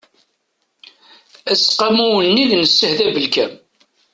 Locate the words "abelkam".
3.07-3.51